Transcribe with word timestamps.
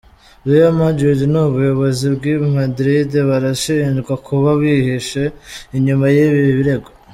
Real 0.49 0.73
Madrid 0.81 1.19
n' 1.33 1.41
ubuyozi 1.45 2.05
bw' 2.15 2.25
i 2.33 2.35
Madrid 2.57 3.11
barashinjwa 3.29 4.13
kuba 4.25 4.49
bihishe 4.61 5.23
inyuma 5.77 6.05
y' 6.15 6.23
ibi 6.25 6.41
birego. 6.57 6.89